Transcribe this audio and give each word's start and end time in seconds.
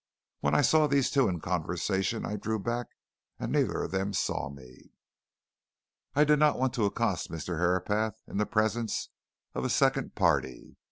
When 0.39 0.55
I 0.55 0.61
saw 0.63 0.87
these 0.87 1.11
two 1.11 1.27
in 1.27 1.41
conversation, 1.41 2.25
I 2.25 2.35
drew 2.35 2.57
back, 2.57 2.87
and 3.37 3.51
neither 3.51 3.83
of 3.83 3.91
them 3.91 4.13
saw 4.13 4.49
me. 4.49 4.93
I 6.15 6.23
did 6.23 6.39
not 6.39 6.57
want 6.57 6.73
to 6.73 6.85
accost 6.85 7.29
Mr. 7.29 7.59
Herapath 7.59 8.15
in 8.25 8.37
the 8.37 8.47
presence 8.47 9.09
of 9.53 9.63
a 9.63 9.69
second 9.69 10.15
party. 10.15 10.77